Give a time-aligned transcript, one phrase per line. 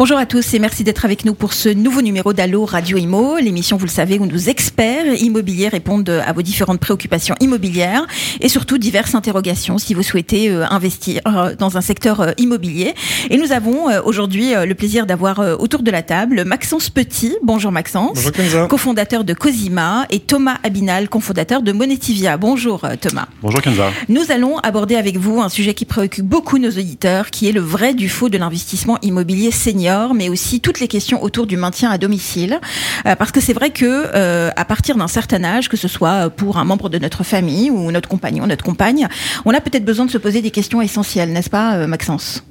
[0.00, 3.36] Bonjour à tous et merci d'être avec nous pour ce nouveau numéro d'Allo Radio Imo,
[3.36, 8.06] l'émission, vous le savez, où nos experts immobiliers répondent à vos différentes préoccupations immobilières
[8.40, 12.94] et surtout diverses interrogations si vous souhaitez euh, investir euh, dans un secteur euh, immobilier.
[13.28, 17.36] Et nous avons aujourd'hui le plaisir d'avoir autour de la table Maxence Petit.
[17.42, 18.12] Bonjour Maxence.
[18.14, 18.66] Bonjour Kenza.
[18.68, 22.38] Cofondateur de Cosima et Thomas Abinal, cofondateur de Monetivia.
[22.38, 23.26] Bonjour Thomas.
[23.42, 23.90] Bonjour Kenza.
[24.08, 27.60] Nous allons aborder avec vous un sujet qui préoccupe beaucoup nos auditeurs, qui est le
[27.60, 31.90] vrai du faux de l'investissement immobilier senior mais aussi toutes les questions autour du maintien
[31.90, 32.60] à domicile,
[33.06, 36.30] euh, parce que c'est vrai que euh, à partir d'un certain âge, que ce soit
[36.30, 39.08] pour un membre de notre famille ou notre compagnon, notre compagne,
[39.44, 42.44] on a peut-être besoin de se poser des questions essentielles, n'est-ce pas, euh, Maxence?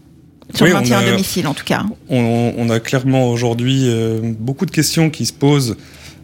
[0.54, 1.84] Sur le maintien à domicile, en tout cas.
[2.10, 3.88] On, on a clairement aujourd'hui
[4.40, 5.78] beaucoup de questions qui se posent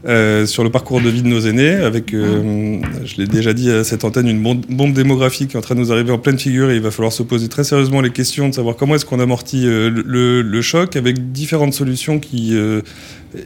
[0.07, 3.71] euh, sur le parcours de vie de nos aînés, avec, euh, je l'ai déjà dit
[3.71, 6.37] à cette antenne, une bombe démographique qui est en train de nous arriver en pleine
[6.37, 9.05] figure et il va falloir se poser très sérieusement les questions de savoir comment est-ce
[9.05, 12.55] qu'on amortit euh, le, le, choc avec différentes solutions qui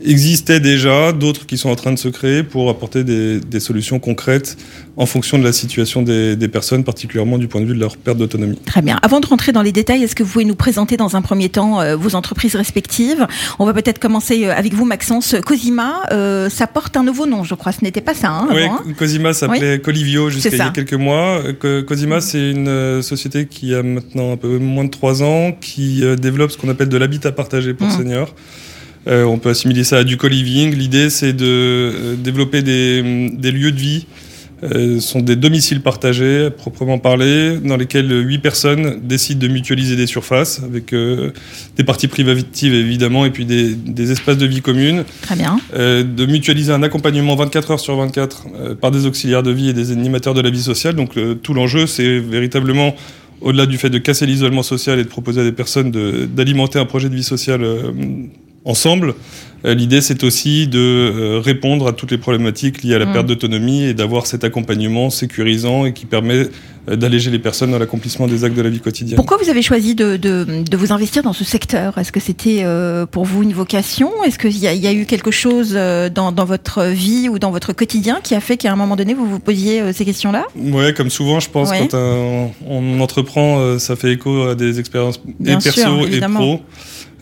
[0.03, 3.99] existaient déjà, d'autres qui sont en train de se créer pour apporter des, des solutions
[3.99, 4.57] concrètes
[4.99, 7.95] en fonction de la situation des, des, personnes, particulièrement du point de vue de leur
[7.95, 8.57] perte d'autonomie.
[8.65, 8.99] Très bien.
[9.01, 11.47] Avant de rentrer dans les détails, est-ce que vous pouvez nous présenter dans un premier
[11.47, 13.25] temps euh, vos entreprises respectives?
[13.59, 15.35] On va peut-être commencer euh, avec vous, Maxence.
[15.45, 17.71] Cosima, euh, ça porte un nouveau nom, je crois.
[17.71, 18.81] Ce n'était pas ça hein, Oui, hein?
[18.97, 21.43] Cosima s'appelait Colivio jusqu'à il y a quelques mois.
[21.87, 26.51] Cosima, c'est une société qui a maintenant un peu moins de trois ans, qui développe
[26.51, 27.97] ce qu'on appelle de l'habitat partagé pour mmh.
[27.97, 28.35] seniors.
[29.09, 30.75] Euh, on peut assimiler ça à du co-living.
[30.75, 34.05] L'idée, c'est de euh, développer des, des, lieux de vie.
[34.61, 39.95] Euh, ce sont des domiciles partagés, proprement parler, dans lesquels huit personnes décident de mutualiser
[39.95, 45.05] des surfaces, avec des parties privatives évidemment, et puis des, des, espaces de vie communes.
[45.21, 45.59] Très bien.
[45.73, 49.91] de mutualiser un accompagnement 24 heures sur 24 par des auxiliaires de vie et des
[49.93, 50.95] animateurs de la vie sociale.
[50.95, 52.95] Donc tout l'enjeu, c'est véritablement
[53.39, 55.91] au-delà du fait de casser l'isolement social et de proposer à des personnes
[56.35, 57.65] d'alimenter un projet de vie sociale
[58.69, 59.15] ensemble.
[59.65, 63.13] Euh, l'idée, c'est aussi de euh, répondre à toutes les problématiques liées à la mm.
[63.13, 66.47] perte d'autonomie et d'avoir cet accompagnement sécurisant et qui permet
[66.87, 69.17] euh, d'alléger les personnes dans l'accomplissement des actes de la vie quotidienne.
[69.17, 71.97] Pourquoi vous avez choisi de, de, de vous investir dans ce secteur?
[71.97, 72.63] Est-ce que c'était
[73.11, 74.23] pour vous une vocation?
[74.23, 77.73] Est-ce qu'il y, y, a eu quelque chose dans, dans, votre vie ou dans votre
[77.73, 80.45] quotidien qui a fait qu'à un moment donné, vous vous posiez ces questions-là?
[80.55, 85.57] Oui, comme souvent, je pense, quand on entreprend, ça fait écho à des expériences et
[85.57, 86.61] perso et pro.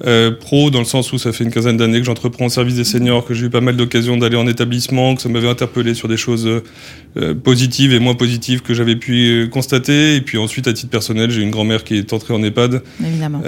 [0.05, 2.75] Euh, pro dans le sens où ça fait une quinzaine d'années que j'entreprends au service
[2.75, 5.95] des seniors, que j'ai eu pas mal d'occasions d'aller en établissement, que ça m'avait interpellé
[5.95, 6.47] sur des choses
[7.17, 10.15] euh, positives et moins positives que j'avais pu euh, constater.
[10.15, 13.41] Et puis ensuite, à titre personnel, j'ai une grand-mère qui est entrée en EHPAD, Évidemment.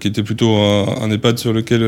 [0.00, 1.82] qui était plutôt un, un EHPAD sur lequel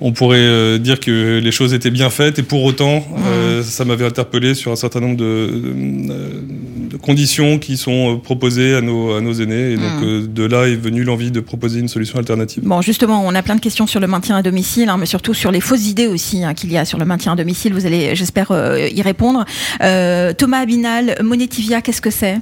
[0.00, 3.84] on pourrait euh, dire que les choses étaient bien faites et pour autant, euh, ça
[3.84, 9.20] m'avait interpellé sur un certain nombre de, de, conditions qui sont proposées à nos, à
[9.20, 9.72] nos aînés.
[9.72, 12.62] Et donc, euh, de là est venue l'envie de proposer une solution alternative.
[12.64, 15.34] Bon, justement, on a plein de questions sur le maintien à domicile, hein, mais surtout
[15.34, 17.72] sur les fausses idées aussi hein, qu'il y a sur le maintien à domicile.
[17.72, 19.44] Vous allez, j'espère, y répondre.
[19.78, 22.38] Thomas Abinal, Monetivia, qu'est-ce que c'est?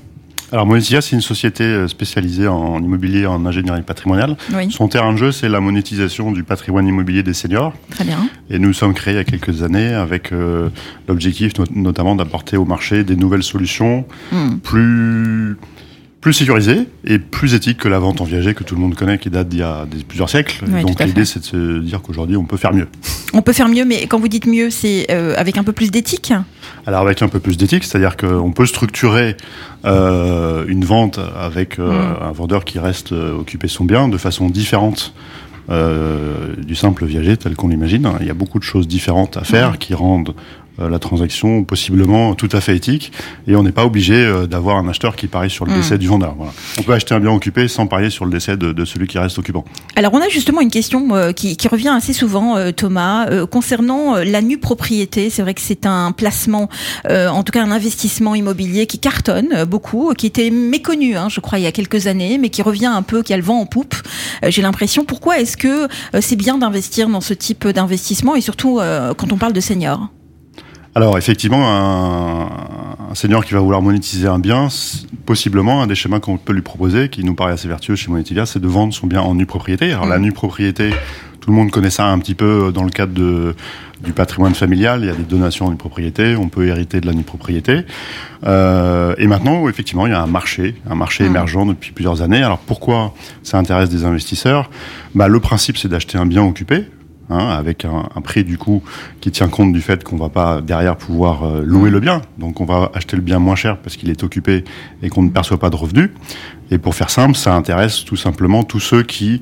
[0.51, 4.37] Alors Monetia, c'est une société euh, spécialisée en immobilier, en ingénierie patrimoniale.
[4.71, 7.75] Son terrain de jeu, c'est la monétisation du patrimoine immobilier des seniors.
[7.91, 8.29] Très bien.
[8.49, 10.71] Et nous sommes créés il y a quelques années avec euh,
[11.07, 14.59] l'objectif notamment d'apporter au marché des nouvelles solutions hmm.
[14.59, 15.57] plus
[16.21, 19.19] plus sécurisé et plus éthique que la vente en viager que tout le monde connaît,
[19.19, 20.65] qui date d'il y a plusieurs siècles.
[20.83, 22.89] Donc l'idée, c'est de se dire qu'aujourd'hui, on peut faire mieux.
[23.33, 25.91] On peut faire mieux, mais quand vous dites mieux, c'est euh, avec un peu plus
[25.91, 26.33] d'éthique?
[26.87, 29.37] Alors avec un peu plus d'éthique, c'est-à-dire qu'on peut structurer
[29.85, 32.23] euh, une vente avec euh, mm.
[32.23, 35.15] un vendeur qui reste occuper son bien de façon différente
[36.67, 38.11] du simple viager tel qu'on l'imagine.
[38.21, 39.77] Il y a beaucoup de choses différentes à faire mm.
[39.77, 40.35] qui rendent
[40.79, 43.13] la transaction possiblement tout à fait éthique
[43.47, 45.77] et on n'est pas obligé euh, d'avoir un acheteur qui parie sur le hmm.
[45.77, 46.35] décès du vendeur.
[46.37, 46.53] Voilà.
[46.79, 49.19] On peut acheter un bien occupé sans parier sur le décès de, de celui qui
[49.19, 49.65] reste occupant.
[49.97, 54.41] Alors on a justement une question euh, qui, qui, revient assez souvent, Thomas, concernant la
[54.41, 55.29] nue propriété.
[55.29, 56.71] C'est vrai que c'est un placement,
[57.09, 61.59] en tout cas un investissement immobilier qui cartonne beaucoup, qui était méconnu, hein, je crois,
[61.59, 63.67] il y a quelques années, mais qui revient un peu, qui a le vent en
[63.67, 63.95] poupe.
[64.47, 65.05] J'ai l'impression.
[65.05, 65.89] Pourquoi est-ce que
[66.21, 68.81] c'est bien d'investir dans ce type d'investissement et surtout
[69.17, 70.09] quand on parle de seniors?
[70.99, 74.67] Alors effectivement, un, senior qui va vouloir monétiser un bien,
[75.27, 78.47] possiblement un des schémas qu'on peut lui proposer, qui nous paraît assez vertueux chez Monetivia,
[78.47, 79.93] c'est de vendre son bien en nue propriété.
[79.93, 80.23] Alors la mm.
[80.23, 80.91] nue propriété,
[81.41, 83.55] tout le monde connaît ça un petit peu dans le cadre de,
[84.03, 85.01] du patrimoine familial.
[85.03, 87.83] Il y a des donations en nue propriété, on peut hériter de la nue propriété.
[88.45, 91.27] Euh, et maintenant, effectivement, il y a un marché, un marché mm.
[91.29, 92.43] émergent depuis plusieurs années.
[92.43, 93.15] Alors pourquoi
[93.45, 94.69] ça intéresse des investisseurs?
[95.15, 96.87] Bah, Le principe, c'est d'acheter un bien occupé
[97.31, 98.83] hein, avec un, prix du coup
[99.21, 102.23] qui tient compte du fait qu'on va pas derrière pouvoir euh, louer le bien.
[102.39, 104.65] Donc on va acheter le bien moins cher parce qu'il est occupé
[105.03, 106.11] et qu'on ne perçoit pas de revenus.
[106.71, 109.41] Et pour faire simple, ça intéresse tout simplement tous ceux qui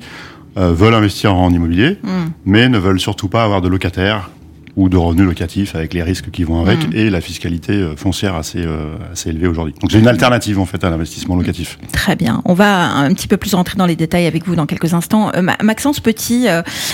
[0.57, 2.09] euh, veulent investir en immobilier, mm.
[2.45, 4.29] mais ne veulent surtout pas avoir de locataires
[4.77, 6.95] ou de revenus locatifs avec les risques qui vont avec mm.
[6.95, 9.73] et la fiscalité euh, foncière assez, euh, assez élevée aujourd'hui.
[9.81, 11.79] Donc c'est une alternative en fait à l'investissement locatif.
[11.91, 12.41] Très bien.
[12.45, 15.31] On va un petit peu plus rentrer dans les détails avec vous dans quelques instants.
[15.35, 16.47] Euh, Maxence Petit,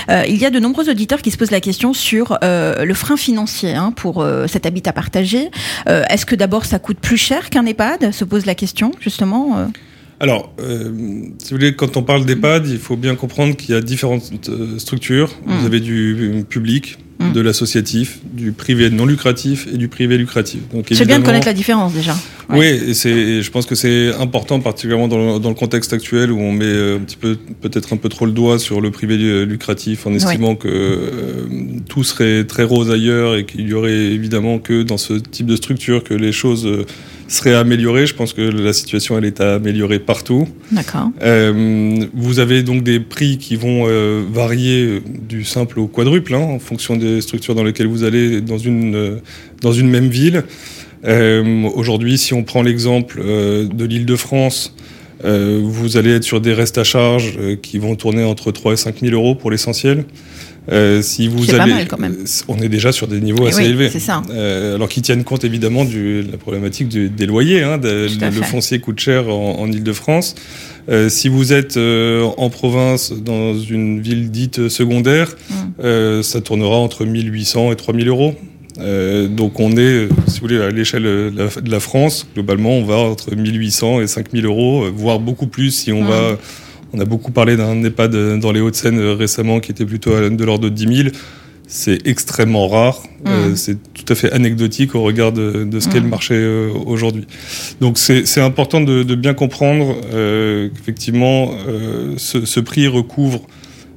[0.10, 3.74] il y a de nombreux auditeurs qui se posent la question sur le frein financier
[3.74, 5.52] hein, pour cet habitat partagé.
[5.86, 8.12] Est-ce que d'abord ça coûte plus cher qu'un EHPAD?
[8.12, 9.68] Se pose la question justement.
[10.20, 13.82] Alors, si vous voulez, quand on parle d'EHPAD, il faut bien comprendre qu'il y a
[13.82, 14.32] différentes
[14.78, 15.32] structures.
[15.46, 15.66] Vous mm.
[15.66, 16.98] avez du public,
[17.32, 20.62] de l'associatif, du privé non lucratif et du privé lucratif.
[20.92, 22.16] C'est bien de connaître la différence déjà.
[22.50, 26.52] Oui, et c'est, je pense que c'est important, particulièrement dans, le contexte actuel où on
[26.52, 30.06] met euh, un petit peu, peut-être un peu trop le doigt sur le privé lucratif
[30.06, 31.46] en estimant que euh,
[31.88, 35.56] tout serait très rose ailleurs et qu'il y aurait évidemment que dans ce type de
[35.56, 36.86] structure que les choses euh,
[37.34, 38.06] serait améliorée.
[38.06, 40.48] Je pense que la situation elle est améliorée partout.
[40.72, 41.10] D'accord.
[41.22, 46.40] Euh, vous avez donc des prix qui vont euh, varier du simple au quadruple hein,
[46.40, 49.16] en fonction des structures dans lesquelles vous allez dans une euh,
[49.62, 50.44] dans une même ville.
[51.06, 54.74] Aujourd'hui, si on prend l'exemple de l'Île-de-France,
[55.22, 59.02] vous allez être sur des restes à charge qui vont tourner entre 3 et 5
[59.02, 60.06] 000 euros pour l'essentiel.
[60.72, 62.16] Euh, si vous allez, pas mal quand même.
[62.48, 63.90] on est déjà sur des niveaux assez élevés.
[63.90, 64.22] C'est ça.
[64.30, 67.64] Euh, alors qui tiennent compte évidemment de la problématique des loyers.
[67.64, 68.08] Hein, le,
[68.44, 70.36] foncier coûte cher en, en Ile-de-France.
[70.90, 75.54] Euh, si vous êtes euh, en province, dans une ville dite secondaire, mm.
[75.84, 78.36] euh, ça tournera entre 1800 et 3000 euros.
[78.80, 82.98] Euh, donc on est, si vous voulez, à l'échelle de, la France, globalement, on va
[82.98, 86.08] entre 1800 et 5000 euros, voire beaucoup plus si on mm.
[86.08, 86.38] va
[86.94, 90.46] on a beaucoup parlé d'un EHPAD dans les Hauts-de-Seine euh, récemment qui était plutôt de
[90.46, 91.10] l'ordre de 10 000.
[91.68, 93.02] C'est extrêmement rare.
[93.26, 93.56] Euh, mmh.
[93.56, 96.10] c'est tout à fait anecdotique au regard de, ce qu'est le mmh.
[96.10, 97.26] marché euh, aujourd'hui.
[97.82, 99.96] Donc c'est important de, bien comprendre
[100.74, 101.52] qu'effectivement
[102.18, 103.48] ce, prix recouvre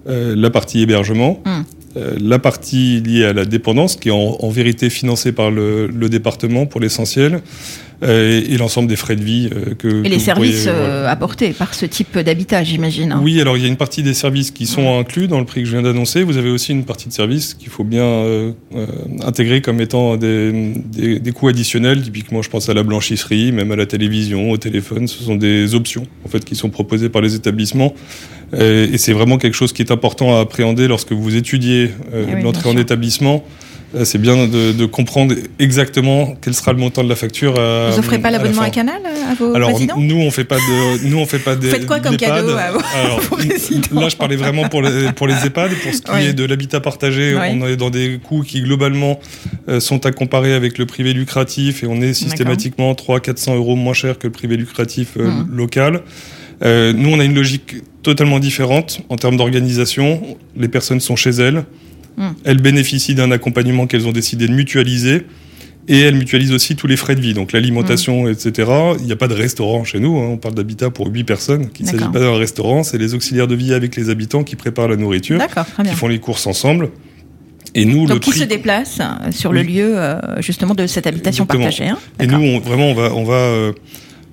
[0.06, 2.00] la partie hébergement, mmh.
[2.20, 6.80] la partie liée à la dépendance, qui est en, vérité financée par le département pour
[6.80, 7.42] l'essentiel,
[8.02, 10.04] euh, et, l'ensemble des frais de vie euh, que.
[10.04, 13.12] Et les services euh, apportés par ce type d'habitat, j'imagine.
[13.12, 13.20] Hein.
[13.22, 15.62] Oui, alors il y a une partie des services qui sont inclus dans le prix
[15.62, 16.22] que je viens d'annoncer.
[16.22, 18.54] Vous avez aussi une partie de services qu'il faut bien
[19.22, 22.02] intégrer comme étant des, des, des, coûts additionnels.
[22.02, 25.08] Typiquement, je pense à la blanchisserie, même à la télévision, au téléphone.
[25.08, 27.94] Ce sont des options en fait qui sont proposées par les établissements.
[28.52, 32.68] Et c'est vraiment quelque chose qui est important à appréhender lorsque vous étudiez eh l'entrée
[32.68, 33.42] en établissement.
[33.96, 37.52] Euh, c'est bien de, comprendre exactement quel sera le montant de la facture.
[37.52, 41.08] vous offrez pas l'abonnement à, Canal euh, à vos Alors, nous on fait pas de,
[41.08, 41.68] nous on fait pas des.
[41.68, 42.80] Vous faites quoi comme cadeau à vos,
[44.00, 45.70] Là, je parlais vraiment pour les, pour les EHPAD.
[45.82, 49.18] Pour ce qui est de l'habitat partagé, on est dans des coûts qui globalement
[49.68, 53.94] euh, sont à comparer avec le privé lucratif et on est systématiquement 300-400 euros moins
[53.94, 55.54] cher que le privé lucratif mmh.
[55.54, 56.02] local.
[56.62, 60.36] nous, on a une logique totalement différente en termes d'organisation.
[60.56, 61.64] Les personnes sont chez elles.
[62.44, 65.26] Elles bénéficient d'un accompagnement qu'elles ont décidé de mutualiser.
[65.88, 68.30] Et elles mutualisent aussi tous les frais de vie, donc l'alimentation, hmm.
[68.30, 68.70] etc.
[68.98, 70.30] Il n'y a pas de restaurant chez nous, hein.
[70.32, 71.68] on parle d'habitat pour 8 personnes.
[71.78, 74.56] Il ne s'agit pas d'un restaurant, c'est les auxiliaires de vie avec les habitants qui
[74.56, 75.40] préparent la nourriture,
[75.84, 76.90] qui font les courses ensemble.
[77.76, 81.46] Et nous, Donc, qui se déplace euh, sur le lieu euh, justement de cette habitation
[81.46, 81.86] partagée.
[81.86, 81.98] Hein.
[82.18, 83.72] Et nous, vraiment, on va, on va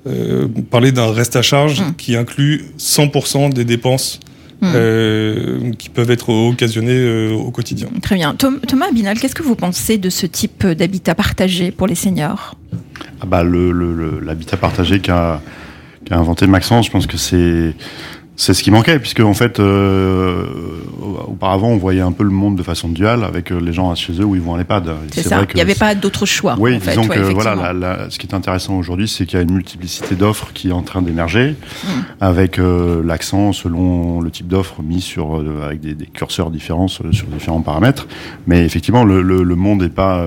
[0.07, 1.93] euh, parler d'un reste à charge hmm.
[1.97, 4.21] qui inclut 100% des dépenses
[4.63, 4.72] Hmm.
[4.75, 7.89] Euh, qui peuvent être occasionnées euh, au quotidien.
[8.01, 8.34] Très bien.
[8.34, 12.55] Thomas Binal, qu'est-ce que vous pensez de ce type d'habitat partagé pour les seniors?
[13.20, 15.41] Ah bah, L'habitat partagé qu'a
[16.12, 17.75] inventé Maxence, je pense que c'est
[18.35, 20.45] c'est ce qui manquait, puisque en fait, euh,
[21.27, 24.13] auparavant, on voyait un peu le monde de façon duale, avec euh, les gens chez
[24.13, 24.91] eux où ils vont en EHPAD.
[25.11, 25.45] C'est ça.
[25.49, 26.55] Il n'y avait pas d'autre choix.
[26.57, 29.53] Oui, en disons que voilà, ce qui est intéressant aujourd'hui, c'est qu'il y a une
[29.53, 31.87] multiplicité d'offres qui est en train d'émerger, mm.
[32.21, 37.61] avec euh, l'accent selon le type d'offre mis sur avec des, curseurs différents sur, différents
[37.61, 38.07] paramètres.
[38.47, 40.25] Mais effectivement, le, le monde n'est pas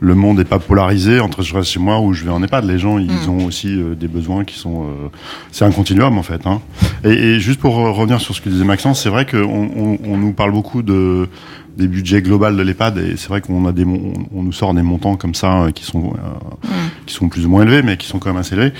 [0.00, 2.64] le monde n'est pas polarisé entre je reste chez moi ou je vais en EHPAD.
[2.64, 3.30] Les gens, ils mm.
[3.30, 4.84] ont aussi euh, des besoins qui sont.
[4.84, 5.08] Euh,
[5.50, 6.46] c'est un continuum en fait.
[6.46, 6.60] Hein.
[7.04, 10.16] Et, et, juste pour revenir sur ce que disait Maxence, c'est vrai qu'on on, on,
[10.16, 11.28] nous parle beaucoup de
[11.76, 14.82] des budgets globaux de l'EHPAD et c'est vrai qu'on a des on, nous sort des
[14.82, 16.68] montants comme ça euh, qui sont mm.
[17.06, 18.72] qui sont plus ou moins élevés mais qui sont quand même assez élevés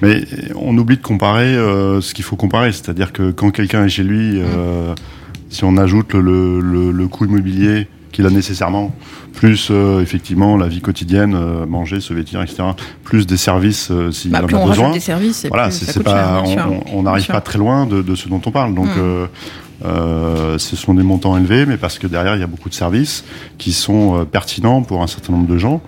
[0.00, 4.04] mais on oublie de comparer ce qu'il faut comparer c'est-à-dire que quand quelqu'un est chez
[4.04, 4.94] lui mm.
[5.50, 8.94] si on ajoute le, le, le coût immobilier qu'il a nécessairement,
[9.34, 12.62] plus euh, effectivement la vie quotidienne, euh, manger, se vêtir, etc.
[13.04, 14.90] Plus des services euh, s'il bah, en a besoin.
[14.92, 16.42] Des services, voilà, c'est pas,
[16.92, 18.74] on n'arrive pas très loin de, de, ce dont on parle.
[18.74, 19.28] Donc, hmm.
[20.58, 23.24] Ce sont des montants élevés, mais parce que derrière, il y a beaucoup de services
[23.58, 25.82] qui sont pertinents pour un certain nombre de gens.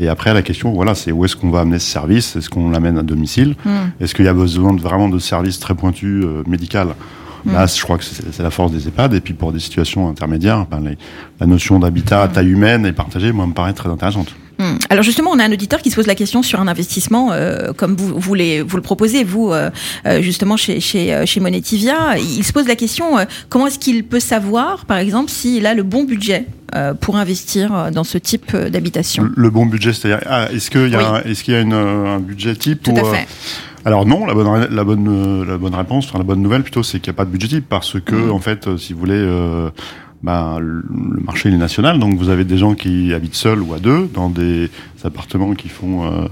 [0.00, 2.34] Et après, la question, voilà, c'est où est-ce qu'on va amener ce service?
[2.34, 3.54] Est-ce qu'on l'amène à domicile?
[3.66, 3.70] Mm.
[4.00, 6.94] Est-ce qu'il y a besoin de, vraiment de services très pointus euh, médicaux
[7.46, 9.14] Là, je crois que c'est la force des EHPAD.
[9.14, 10.98] Et puis pour des situations intermédiaires, ben, les-
[11.40, 14.34] la notion d'habitat à taille humaine et partagée, moi, me paraît très intéressante.
[14.58, 14.76] Hmm.
[14.90, 17.72] Alors justement, on a un auditeur qui se pose la question sur un investissement, euh,
[17.72, 19.70] comme vous, vous, les- vous le proposez, vous, euh,
[20.06, 22.18] euh, justement, chez, chez, chez Monetivia.
[22.18, 25.72] Il se pose la question, euh, comment est-ce qu'il peut savoir, par exemple, s'il a
[25.72, 26.44] le bon budget
[27.00, 29.22] pour investir dans ce type d'habitation?
[29.24, 31.04] Le, le bon budget, c'est-à-dire, ah, est-ce qu'il y a, Oui.
[31.24, 33.26] un- est-ce qu'il y a une, un budget type Tout ou, à fait.
[33.84, 36.62] Alors non, la bonne, ré- la bonne, euh, la bonne réponse, enfin la bonne nouvelle
[36.62, 38.30] plutôt, c'est qu'il n'y a pas de budget type parce que Mhm.
[38.32, 39.70] en fait, euh, si vous voulez, euh,
[40.22, 40.82] ben, le
[41.24, 44.08] marché il est national, donc vous avez des gens qui habitent seuls ou à deux
[44.12, 44.70] dans des
[45.02, 46.26] appartements qui font euh,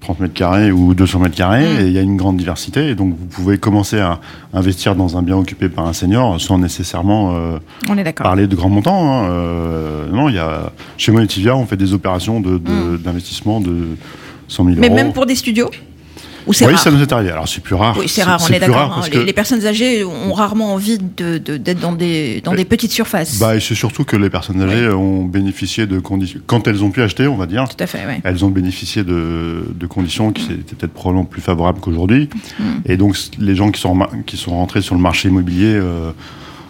[0.00, 1.80] 30 mètres carrés ou 200 mètres carrés, Mhm.
[1.80, 4.18] et il y a une grande diversité, et donc vous pouvez commencer à
[4.52, 7.58] investir dans un bien occupé par un senior sans nécessairement euh,
[7.88, 9.22] On est parler de grands montants.
[9.24, 10.08] Hein.
[10.12, 13.72] Non, il y a chez Monetivia, on fait des opérations de- de- d'investissement de,
[14.48, 14.80] 100 000 Mm.
[14.80, 14.96] Mais euros.
[14.96, 15.70] même pour des studios?
[16.46, 17.30] Ou c'est oui, rare ça nous est arrivé.
[17.30, 17.96] Alors c'est plus rare.
[17.98, 19.00] Oui, c'est rare, on est, d'accord.
[19.04, 19.08] hein.
[19.12, 22.92] Les, personnes âgées ont rarement envie de- de- d'être dans des, dans Mais- des petites
[22.92, 23.38] surfaces.
[23.38, 26.40] Bah, et c'est surtout que les personnes âgées ont bénéficié de conditions.
[26.46, 28.14] Quand elles ont pu acheter, on va dire, Tout à fait, oui.
[28.24, 32.28] elles ont bénéficié de, de conditions qui étaient peut-être probablement plus favorables qu'aujourd'hui.
[32.58, 32.62] Mm.
[32.86, 36.10] Et donc, les gens qui sont, qui sont rentrés sur le marché immobilier, euh,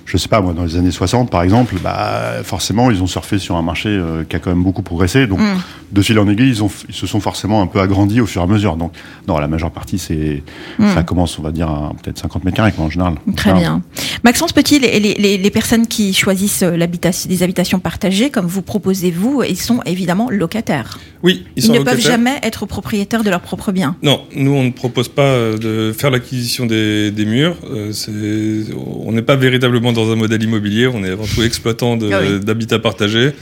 [0.04, 3.38] je sais pas, moi, dans les années 60, par exemple, bah, forcément, ils ont surfé
[3.38, 5.26] sur un marché euh, qui a quand même beaucoup progressé.
[5.26, 5.56] Donc, Mm.
[5.92, 8.26] de fil en aiguille, ils, ont, f- ils se sont forcément un peu agrandis au
[8.26, 8.76] fur et à mesure.
[8.76, 8.92] Donc,
[9.28, 10.42] non, la majeure partie, c'est,
[10.78, 10.94] Mm.
[10.94, 13.14] ça commence, on va dire, à peut-être 50 mètres carrés, en général.
[13.36, 13.82] Très bien.
[14.24, 18.46] Maxence Petit, les, les- les- les personnes qui choisissent euh, l'habitation, des habitations partagées, comme
[18.46, 20.98] vous proposez vous, ils sont évidemment locataires.
[21.22, 23.96] Oui, ils Ils, sont ne peuvent jamais être propriétaires de leur propre bien.
[24.02, 27.56] Non, nous on ne propose pas euh, de faire l'acquisition des, des murs.
[27.70, 28.72] Euh, c'est-
[29.04, 32.20] on n'est pas véritablement dans un modèle immobilier, on est avant tout exploitant de- Ah
[32.22, 32.40] oui.
[32.40, 33.32] d'habitat partagé.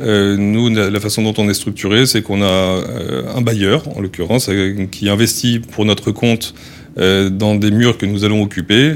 [0.00, 4.00] Euh, nous, la, façon dont on est structuré, c'est qu'on a euh, un bailleur, en
[4.00, 6.54] l'occurrence, euh, qui investit pour notre compte
[6.96, 8.92] dans des murs que nous allons occuper.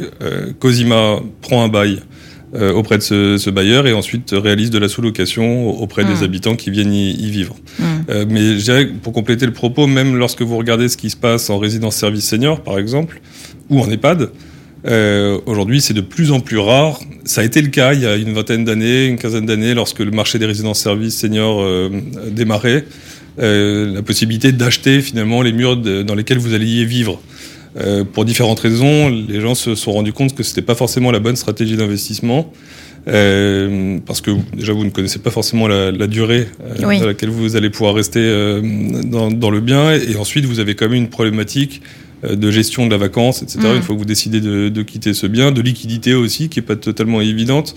[0.58, 2.00] Cosima prend un bail
[2.52, 6.70] auprès de ce, ce bailleur et ensuite réalise de la sous-location auprès des habitants qui
[6.70, 7.54] viennent y, y vivre.
[7.78, 7.84] Mm.
[8.10, 11.16] Euh, mais je dirais pour compléter le propos, même lorsque vous regardez ce qui se
[11.16, 13.20] passe en résidence service senior, par exemple,
[13.70, 14.30] ou en EHPAD,
[14.86, 17.00] euh, aujourd'hui c'est de plus en plus rare.
[17.24, 20.00] Ça a été le cas il y a une vingtaine d'années, une quinzaine d'années, lorsque
[20.00, 21.88] le marché des résidences service senior euh,
[22.30, 22.84] démarrait,
[23.40, 27.20] euh, la possibilité d'acheter finalement les murs de- dans lesquels vous alliez vivre.
[27.76, 31.18] Euh, pour différentes raisons, les gens se sont rendus compte que c'était pas forcément la
[31.18, 32.52] bonne stratégie d'investissement.
[33.06, 37.02] Euh, parce que déjà vous ne connaissez pas forcément la, la durée euh, Oui.
[37.02, 38.62] à laquelle vous allez pouvoir rester euh,
[39.04, 41.82] dans, dans le bien et ensuite vous avez quand même une problématique
[42.30, 43.58] de gestion de la vacance, etc.
[43.60, 43.76] Mm.
[43.76, 46.62] Une fois que vous décidez de, de quitter ce bien, de liquidité aussi qui est
[46.62, 47.74] pas totalement évidente.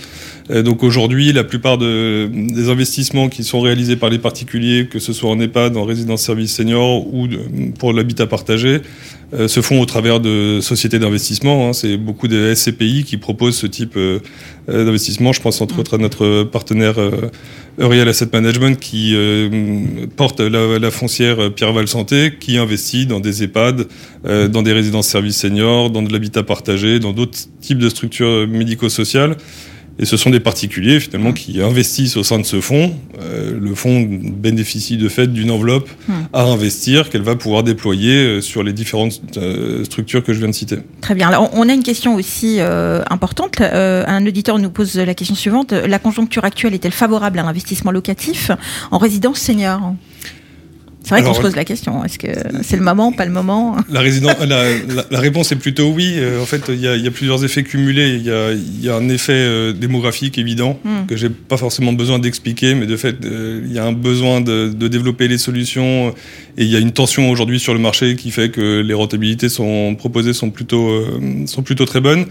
[0.49, 4.99] Euh, donc aujourd'hui, la plupart de, des investissements qui sont réalisés par les particuliers, que
[4.99, 7.39] ce soit en EHPAD, en résidence service senior ou de-
[7.77, 8.81] pour l'habitat partagé,
[9.33, 11.67] euh, se font au travers de sociétés d'investissement.
[11.67, 11.73] hein.
[11.73, 14.19] C'est beaucoup de SCPI qui proposent ce type euh,
[14.69, 15.33] euh, d'investissement.
[15.33, 17.29] Je pense entre autres à notre partenaire euh,
[18.09, 19.49] Asset Management qui euh,
[20.15, 23.85] porte la, la foncière Pierre-Val Santé, qui investit dans des EHPAD,
[24.25, 28.47] euh, dans des résidences services seniors, dans de l'habitat partagé, dans d'autres types de structures
[28.47, 29.35] médico-sociales.
[29.99, 32.95] Et ce sont des particuliers finalement qui investissent au sein de ce fonds.
[33.21, 36.13] Euh, le fonds bénéficie de fait d'une enveloppe Hmm.
[36.31, 40.47] à investir qu'elle va pouvoir déployer euh, sur les différentes euh, structures que je viens
[40.47, 40.77] de citer.
[41.01, 41.27] Très bien.
[41.27, 43.59] Alors, on a une question aussi euh, importante.
[43.59, 45.73] Un auditeur nous pose la question suivante.
[45.73, 48.51] La conjoncture actuelle est-elle favorable à l'investissement locatif
[48.91, 49.93] en résidence senior?
[51.07, 52.03] C'est vrai qu'on se pose la question.
[52.03, 52.27] Est-ce que
[52.63, 53.77] c'est le moment, pas le moment?
[53.89, 56.15] La, résidence, la, la- la réponse est plutôt oui.
[56.17, 58.15] Euh, en fait, il y, y a plusieurs effets cumulés.
[58.15, 61.05] Il y y a un effet euh, démographique évident Hmm.
[61.07, 64.41] que j'ai pas forcément besoin d'expliquer, mais de fait, euh, il y a un besoin
[64.41, 66.09] de, de développer les solutions
[66.57, 69.49] et il y a une tension aujourd'hui sur le marché qui fait que les rentabilités
[69.49, 70.89] sont proposées sont plutôt
[71.45, 72.25] sont plutôt très bonnes.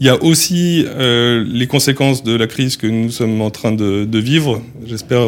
[0.00, 3.72] Il y a aussi euh, les conséquences de la crise que nous sommes en train
[3.72, 4.62] de, de vivre.
[4.86, 5.20] J'espère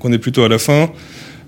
[0.00, 0.90] qu'on est plutôt à la fin.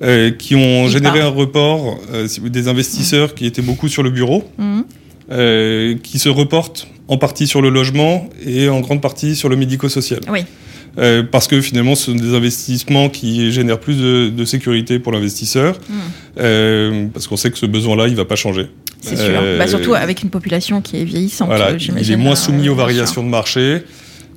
[0.02, 1.28] Euh, qui ont Il généré part.
[1.28, 4.84] un report euh, des investisseurs qui étaient beaucoup sur le bureau, Mhm.
[5.32, 9.56] euh, qui se reportent en partie sur le logement et en grande partie sur le
[9.56, 10.20] médico-social.
[10.30, 10.40] Oui.
[11.30, 15.78] Parce que finalement, ce sont des investissements qui génèrent plus de, de sécurité pour l'investisseur,
[15.88, 17.10] Mhm.
[17.10, 18.66] parce qu'on sait que ce besoin-là, il va pas changer.
[19.00, 19.40] C'est sûr.
[19.58, 21.46] Bah, surtout avec une population qui est vieillissante.
[21.48, 23.82] Voilà, il est moins Euh, soumis aux variations de marché.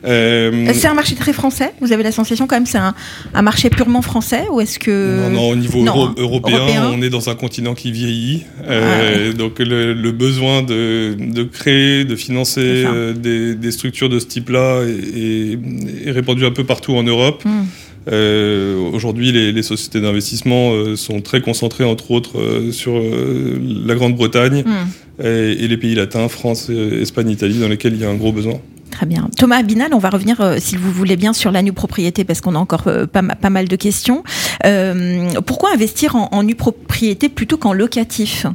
[0.05, 1.73] Euh, c'est un marché très français.
[1.79, 2.93] Vous avez la sensation quand même c'est un,
[3.33, 5.85] un, marché purement français ou est-ce que non, non au niveau
[6.17, 11.15] européen, on est dans un continent qui vieillit, euh, ah donc le, le, besoin de,
[11.17, 15.57] de, créer, de financer euh, des, des, structures de ce type-là est,
[16.05, 17.43] est, répandu un peu partout en Europe.
[17.45, 17.63] Hmm.
[18.11, 23.95] Euh, Aujourd'hui, les, les, sociétés d'investissement euh, sont très concentrées, entre autres, euh, sur la
[23.95, 25.23] Grande-Bretagne hmm.
[25.25, 28.33] et, et, les pays latins, France, Espagne, Italie, dans lesquels il y a un gros
[28.33, 28.59] besoin.
[28.93, 29.27] Très bien.
[29.35, 32.41] Thomas Abinal, on va revenir, euh, si vous voulez bien, sur la nue propriété parce
[32.41, 34.23] qu'on a encore euh, pas, pas, mal de questions.
[34.67, 38.45] Euh, pourquoi investir en, en nue propriété plutôt qu'en locatif?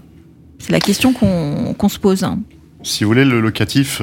[0.61, 2.25] C'est la question qu'on se pose.
[2.85, 4.01] Si vous voulez, le locatif,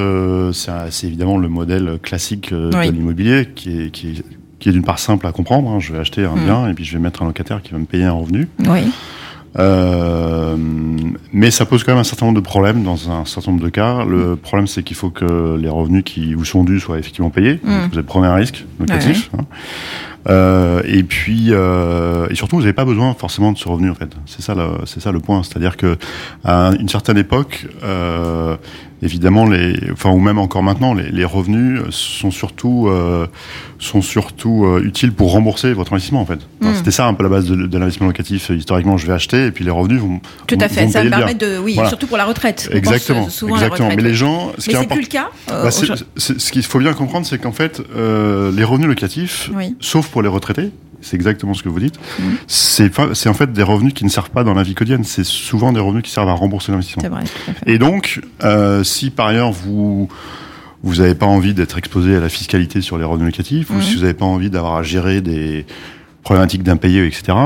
[0.51, 4.24] c'est évidemment le modèle classique de l'immobilier qui est, qui
[4.68, 5.70] est, d'une part simple à comprendre.
[5.70, 5.80] Hein.
[5.80, 6.46] Je vais acheter un mm.
[6.46, 8.50] bien et puis je vais mettre un locataire qui va me payer un revenu.
[8.68, 8.82] Oui.
[9.58, 10.58] Euh,
[11.32, 13.70] mais ça pose quand même un certain nombre de problèmes dans un certain nombre de
[13.70, 14.04] cas.
[14.06, 17.60] Le problème, c'est qu'il faut que les revenus qui vous sont dus soient effectivement payés.
[17.64, 17.82] Mm.
[17.82, 19.30] Donc vous êtes premier risque locatif.
[19.38, 19.46] Hein.
[20.28, 23.96] Euh, et puis, euh, et surtout, vous n'avez pas besoin forcément de ce revenu en
[23.96, 24.10] fait.
[24.26, 25.44] C'est ça, c'est ça le point.
[25.44, 25.98] C'est-à-dire que
[26.44, 28.58] à une certaine époque, euh,
[29.06, 33.28] évidemment, les, enfin ou même encore maintenant, les, les revenus sont surtout euh,
[33.80, 36.40] sont surtout euh, utiles pour rembourser votre investissement en fait.
[36.62, 36.74] Hmm.
[36.76, 38.50] C'était ça un peu la base de, de l'investissement locatif.
[38.50, 40.88] Historiquement, je vais acheter et puis les revenus vont tout à fait.
[40.90, 42.70] ça me permet de oui, surtout pour la retraite.
[42.74, 43.90] Exactement, exactement.
[43.96, 45.30] Mais les gens, ce Mais c'est plus le cas.
[45.48, 50.30] Bah, ce qu'il faut bien comprendre, c'est qu'en fait, les revenus locatifs, sauf pour les
[50.30, 50.72] retraités,
[51.06, 52.00] c'est exactement ce que vous dites.
[52.20, 52.24] Mmh.
[52.48, 55.04] C'est en fait des revenus qui ne servent pas dans la vie quotidienne.
[55.04, 57.04] C'est souvent des revenus qui servent à rembourser l'investissement.
[57.68, 60.10] Et donc, euh, si par ailleurs vous
[60.82, 63.82] vous n'avez pas envie d'être exposé à la fiscalité sur les revenus locatifs, ou mmh.
[63.82, 65.66] si vous n'avez pas envie d'avoir à gérer des
[66.24, 67.38] problématiques d'impayés, etc.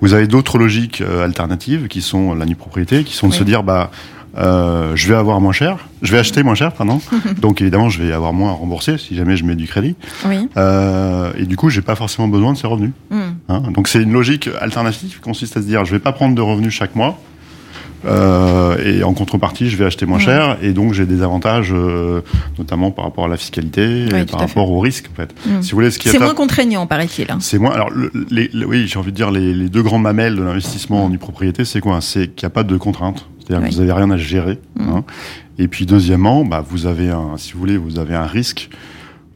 [0.00, 3.44] Vous avez d'autres logiques euh, alternatives qui sont la nue propriété, qui sont de se
[3.44, 3.90] dire bah
[4.36, 7.00] euh, je vais avoir moins cher, je vais acheter moins cher, pardon.
[7.40, 9.96] Donc évidemment, je vais avoir moins à rembourser si jamais je mets du crédit.
[10.26, 10.48] Oui.
[10.56, 12.92] Euh, et du coup, j'ai pas forcément besoin de ces revenus.
[13.10, 13.20] Hmm.
[13.48, 16.34] Hein Donc c'est une logique alternative qui consiste à se dire, je vais pas prendre
[16.34, 17.18] de revenus chaque mois.
[18.06, 20.22] Euh, et en contrepartie, je vais acheter moins hmm.
[20.22, 22.20] cher, et donc j'ai des avantages, euh,
[22.58, 25.06] notamment par rapport à la fiscalité, et par rapport au risque.
[25.12, 25.62] En fait, hmm.
[25.62, 27.30] si vous voulez, ce qui c'est moins contraignant, paraît-il.
[27.30, 27.38] Hein.
[27.40, 27.72] C'est moins.
[27.72, 27.90] Alors,
[28.30, 31.64] les, oui, j'ai envie de dire les, les deux grands mamelles de l'investissement en propriété,
[31.64, 32.00] c'est quoi?
[32.00, 33.26] C'est qu'il n'y a pas de contraintes.
[33.46, 34.58] C'est-à-dire que vous n'avez rien à gérer.
[34.76, 34.88] Mm.
[34.88, 35.04] Hein.
[35.58, 38.70] Et puis deuxièmement, bah, vous avez un, si vous voulez, vous avez un risque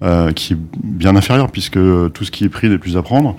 [0.02, 3.36] euh, qui est bien inférieur puisque tout ce qui est pris n'est plus à prendre.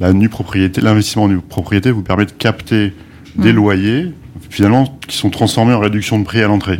[0.00, 2.94] La nue propriété, l'investissement en nue propriété vous permet de capter
[3.36, 3.56] des mm.
[3.56, 4.12] loyers
[4.50, 6.78] finalement qui sont transformés en réduction de prix à l'entrée.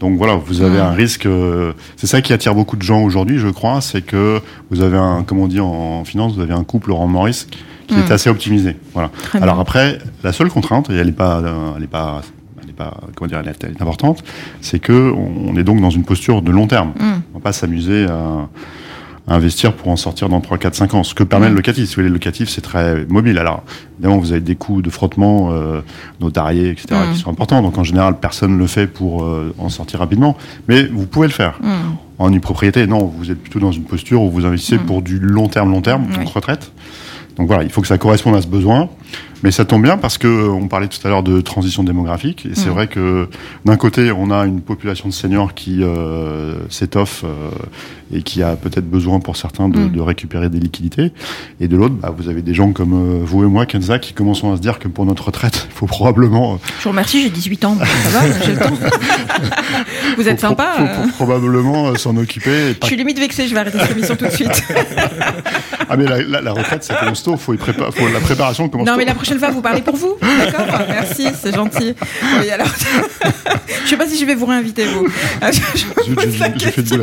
[0.00, 0.82] Donc voilà, vous avez mm.
[0.82, 1.26] un risque.
[1.26, 4.98] Euh, c'est ça qui attire beaucoup de gens aujourd'hui, je crois, c'est que vous avez
[4.98, 7.56] un, comme on dit en finance, vous avez un couple rendement risque
[7.86, 8.76] qui est assez optimisé.
[8.94, 9.10] Voilà.
[9.34, 11.42] Alors après, la seule contrainte, et elle n'est pas,
[11.76, 12.22] elle est pas
[12.74, 14.22] pas, comment dire, elle est importante,
[14.60, 16.92] c'est que on est donc dans une posture de long terme.
[16.98, 17.12] Mm.
[17.32, 18.48] On va pas s'amuser à,
[19.26, 21.02] investir pour en sortir dans 3, 4, 5 ans.
[21.02, 21.50] Ce que permet mm.
[21.50, 21.84] le locatif.
[21.84, 23.38] Si vous voulez, le locatif, c'est très mobile.
[23.38, 23.62] Alors,
[23.94, 25.80] évidemment, vous avez des coûts de frottement, euh,
[26.20, 27.12] notariés, etc., mm.
[27.14, 27.62] qui sont importants.
[27.62, 30.36] Donc, en général, personne ne le fait pour euh, en sortir rapidement.
[30.68, 31.58] Mais vous pouvez le faire.
[32.18, 35.18] En une propriété, non, vous êtes plutôt dans une posture où vous investissez pour du
[35.18, 36.70] long terme, long terme, donc retraite.
[37.36, 38.88] Donc voilà, il faut que ça corresponde à ce besoin.
[39.44, 42.46] Mais ça tombe bien parce que euh, on parlait tout à l'heure de transition démographique
[42.46, 42.72] et c'est mm.
[42.72, 43.28] vrai que
[43.66, 47.50] d'un côté on a une population de seniors qui euh, s'étoffe euh,
[48.10, 49.92] et qui a peut-être besoin pour certains de, mm.
[49.92, 51.12] de, récupérer des liquidités
[51.60, 54.50] et de l'autre bah, vous avez des gens comme vous et moi Kenza qui commençons
[54.50, 56.58] à se dire que pour notre retraite il faut probablement.
[56.78, 58.72] Je vous remercie j'ai 18 ans ça va j'ai le temps.
[60.16, 60.72] vous êtes sympa.
[60.78, 62.76] Faut, faut, probablement s'en occuper.
[62.80, 64.62] Je suis limite vexé je vais arrêter cette émission tout de suite.
[65.90, 68.86] ah mais la, la, la retraite ça commence tôt faut, y faut la préparation commence
[68.86, 70.16] non, mais la prochaine fois, vous parlez pour vous.
[70.20, 71.94] D'accord Merci, c'est gentil.
[72.40, 72.66] Oui, alors.
[73.84, 75.06] je sais pas si je vais vous réinviter, vous.
[75.44, 76.96] Je, je,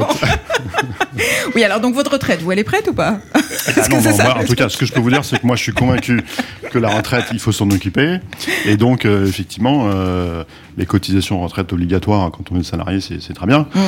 [1.55, 3.39] oui, alors, donc, votre retraite, vous, elle est prête ou pas ah
[3.89, 5.55] non, non, moi, En tout cas, ce que je peux vous dire, c'est que moi,
[5.55, 6.23] je suis convaincu
[6.71, 8.19] que la retraite, il faut s'en occuper.
[8.65, 10.43] Et donc, euh, effectivement, euh,
[10.77, 13.67] les cotisations retraite obligatoires quand on est salarié, c'est très bien.
[13.73, 13.79] Mm.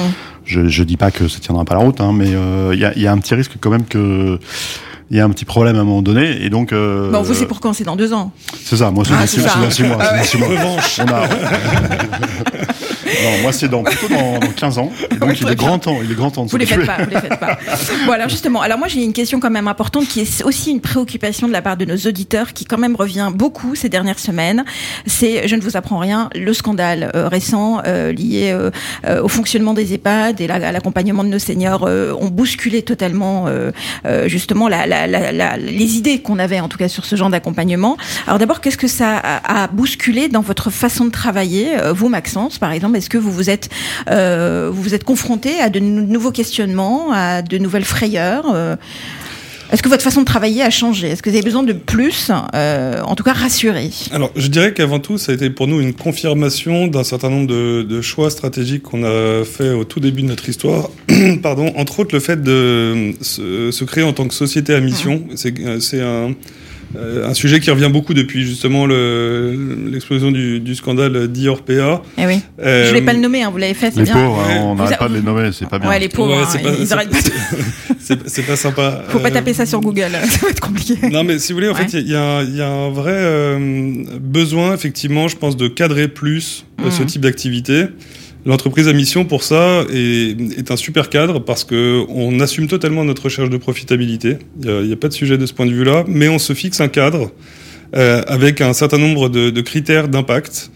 [0.46, 2.86] Je, ne dis pas que ça tiendra pas la route, hein, mais euh, il y,
[2.86, 4.40] a, y, a, un petit risque quand même que
[5.12, 6.44] il y a un petit problème à un moment donné.
[6.44, 6.74] Et donc.
[6.74, 7.74] Euh, bon, vous, c'est pour quand?
[7.74, 8.32] C'est dans deux ans
[8.64, 9.22] C'est ça, moi, c'est ah,
[9.62, 9.98] dans, six mois.
[10.00, 10.22] Ah.
[11.00, 11.28] On a...
[13.06, 14.92] Non, moi, c'est dans, plutôt dans, dans 15 ans.
[15.20, 15.98] donc, il est grand temps.
[16.04, 17.58] Il est grand temps de Vous les faites pas, vous les faites pas.
[18.06, 20.82] Bon, alors, justement, alors moi, j'ai une question quand même importante qui est aussi une
[20.82, 24.66] préoccupation de la part de nos auditeurs qui, quand même, revient beaucoup ces dernières semaines.
[25.06, 29.74] C'est, je ne vous apprends rien, le scandale euh, récent euh, lié euh, au fonctionnement
[29.74, 33.48] des EHPAD et à l'accompagnement de nos seniors ont bousculé totalement,
[34.26, 37.98] justement, la, la, la, les idées qu'on avait, en tout cas, sur ce genre d'accompagnement.
[38.28, 42.58] Alors, d'abord, qu'est-ce que ça a, a, bousculé dans votre façon de travailler, vous, Maxence,
[42.58, 43.68] par exemple Est-ce que vous vous êtes,
[44.10, 48.78] euh, vous vous êtes confronté à de nouveaux questionnements, à de nouvelles frayeurs euh,
[49.72, 51.08] est-ce que votre façon de travailler a changé?
[51.08, 54.72] Est-ce que vous avez besoin de plus, euh, en tout cas rassurer Alors, je dirais
[54.72, 58.30] qu'avant tout, ça a été pour nous une confirmation d'un certain nombre de, de choix
[58.30, 60.92] stratégiques qu'on a fait au tout début de notre histoire.
[61.42, 65.24] Pardon, entre autres le fait de se, se, créer en tant que société à mission.
[65.28, 65.80] Mmh.
[65.80, 66.36] C'est un
[66.96, 72.02] euh, un sujet qui revient beaucoup depuis justement l'explosion du, du, scandale d'IORPA.
[72.18, 72.42] Eh oui.
[72.62, 74.14] Euh, je voulais pas le nommer, hein, vous l'avez fait, c'est bien.
[74.14, 75.90] Pauvres, hein, on n'arrête pas de les nommer, c'est pas bien.
[75.90, 77.18] Ouais, les pauvres, ouais, hein, ils n'arrêtent pas.
[78.06, 79.04] C'est pas sympa.
[79.08, 80.96] Faut pas taper ça sur Google, ça va être compliqué.
[81.10, 84.74] Non, mais si vous voulez, en fait, il y, y, a un vrai euh, besoin,
[84.74, 86.92] effectivement, je pense, de cadrer plus mmh.
[86.92, 87.86] ce type d'activité.
[88.46, 93.06] L'entreprise à mission, pour ça, est, est, un super cadre parce que on assume totalement
[93.06, 94.38] notre recherche de profitabilité.
[94.62, 96.54] Il n'y a, a, pas de sujet de ce point de vue-là, mais on se
[96.54, 97.32] fixe un cadre
[97.96, 100.72] euh, avec un certain nombre de, de critères d'impact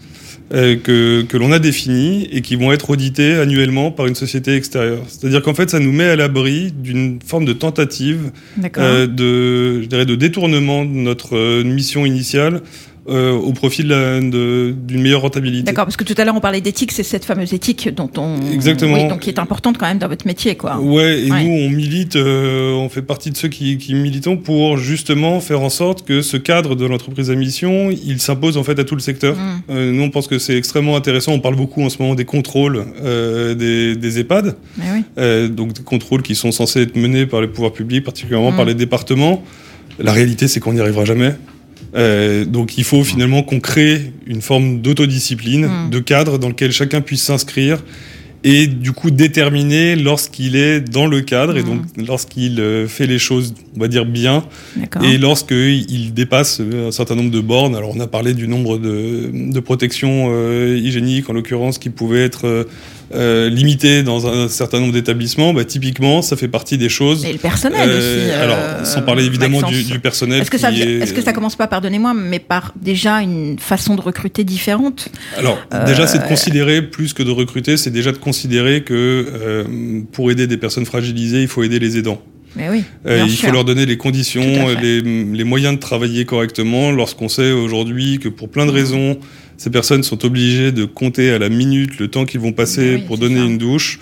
[0.54, 4.54] euh, que, que l'on a définis et qui vont être audités annuellement par une société
[4.54, 5.02] extérieure.
[5.08, 8.30] C'est-à-dire qu'en fait, ça nous met à l'abri d'une forme de tentative
[8.78, 12.62] euh, de, je dirais, de détournement de notre mission initiale
[13.08, 15.62] euh, au profit d'une meilleure rentabilité.
[15.62, 18.36] D'accord, parce que tout à l'heure on parlait d'éthique, c'est cette fameuse éthique dont on
[18.52, 20.78] exactement oui, donc qui est importante quand même dans votre métier, quoi.
[20.78, 21.44] Ouais, et ouais.
[21.44, 25.62] nous on milite, euh, on fait partie de ceux qui, qui militons pour justement faire
[25.62, 28.94] en sorte que ce cadre de l'entreprise à mission, il s'impose en fait à tout
[28.94, 29.36] le secteur.
[29.36, 29.62] Mm.
[29.70, 31.32] Euh, nous on pense que c'est extrêmement intéressant.
[31.32, 35.48] On parle beaucoup en ce moment des contrôles des, des EHPAD, oui.
[35.48, 38.56] Donc des contrôles qui sont censés être menés par les pouvoirs publics, particulièrement mm.
[38.56, 39.42] par les départements.
[39.98, 41.34] La réalité, c'est qu'on n'y arrivera jamais.
[41.94, 45.90] Euh, donc il faut finalement qu'on crée une forme d'autodiscipline, mmh.
[45.90, 47.82] de cadre dans lequel chacun puisse s'inscrire
[48.44, 51.58] et du coup déterminer lorsqu'il est dans le cadre mmh.
[51.58, 54.44] et donc lorsqu'il euh, fait les choses, on va dire bien,
[55.02, 57.74] et lorsqu'il dépasse un certain nombre de bornes.
[57.74, 62.24] Alors on a parlé du nombre de, de protections euh, hygiéniques en l'occurrence qui pouvaient
[62.24, 62.64] être euh,
[63.14, 67.24] euh, limité dans un certain nombre d'établissements, bah, typiquement, ça fait partie des choses.
[67.24, 68.30] Et le personnel euh, aussi.
[68.30, 70.42] Euh, alors, sans parler évidemment du, du, personnel.
[70.42, 71.00] Est-ce que, ça, est...
[71.00, 75.58] est que ça commence pas, pardonnez-moi, mais par déjà une façon de recruter différente Alors,
[75.86, 79.64] déjà, c'est de considérer, plus que de recruter, c'est déjà de considérer que
[80.12, 82.22] pour aider des personnes fragilisées, il faut aider les aidants.
[82.56, 86.90] Mais oui, euh, il faut leur donner les conditions, les, les, moyens de travailler correctement
[86.90, 89.18] lorsqu'on sait aujourd'hui que pour plein de raisons,
[89.58, 93.02] ces personnes sont obligées de compter à la minute le temps qu'ils vont passer oui,
[93.06, 93.44] pour donner ça.
[93.44, 93.98] une douche.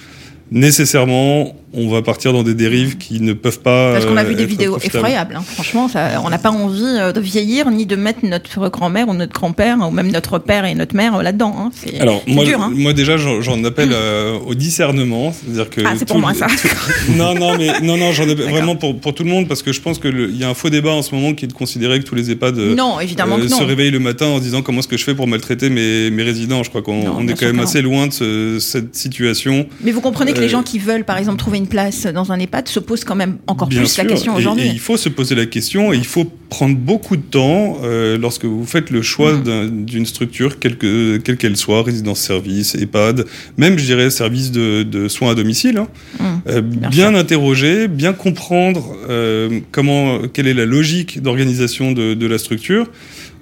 [0.53, 3.93] Nécessairement, on va partir dans des dérives qui ne peuvent pas.
[3.93, 5.37] Parce qu'on a vu des vidéos effroyables.
[5.37, 5.45] Hein.
[5.45, 9.15] Franchement, ça, on n'a pas envie euh, de vieillir ni de mettre notre grand-mère ou
[9.15, 11.55] notre grand-père ou même notre père et notre mère là-dedans.
[11.59, 11.71] Hein.
[11.75, 12.73] C'est Alors moi, dur, hein.
[12.75, 15.81] moi déjà, j'en appelle euh, au discernement, c'est-à-dire que.
[15.85, 16.47] Ah, c'est pour moi ça.
[17.17, 19.73] non, non, mais non, non, j'en appelle vraiment pour pour tout le monde parce que
[19.73, 21.53] je pense que il y a un faux débat en ce moment qui est de
[21.53, 24.79] considérer que tous les EHPAD non, évidemment euh, se réveillent le matin en disant comment
[24.79, 26.63] est-ce que je fais pour maltraiter mes mes résidents.
[26.63, 29.67] Je crois qu'on est quand même assez loin de ce, cette situation.
[29.83, 32.39] Mais vous comprenez que les gens qui veulent, par exemple, trouver une place dans un
[32.39, 34.05] EHPAD se posent quand même encore Bien plus sûr.
[34.05, 34.69] la question aujourd'hui.
[34.73, 38.45] Il faut se poser la question et il faut prendre beaucoup de temps euh, lorsque
[38.45, 39.85] vous faites le choix mmh.
[39.85, 43.25] d'une structure, quelle qu'elle qu qu'elle soit, résidence-service, EHPAD,
[43.57, 45.79] même, je dirais, service de, de soins à domicile.
[45.79, 45.89] Hein,
[46.19, 46.25] mmh.
[46.49, 52.27] euh, bien, bien interroger, bien comprendre euh, comment, quelle est la logique d'organisation de, de
[52.27, 52.89] la structure.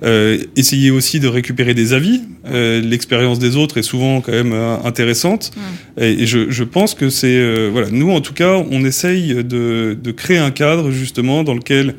[0.05, 2.21] Euh, essayer aussi de récupérer des avis.
[2.47, 5.53] Euh, L'expérience des autres est souvent quand même euh, intéressante.
[5.57, 6.03] Mmh.
[6.03, 9.35] Et, et je, je, pense que c'est euh, voilà, nous en tout cas, on essaye
[9.43, 11.95] de, de créer un cadre justement dans lequel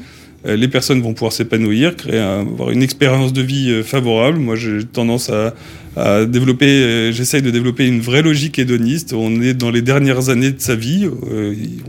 [0.48, 4.38] les personnes vont pouvoir s'épanouir, créer un, avoir une expérience de vie favorable.
[4.38, 5.56] Moi, j'ai tendance à,
[5.96, 9.13] à développer, j'essaye de développer une vraie logique hédoniste.
[9.13, 11.10] On est dans les dernières années de sa vie.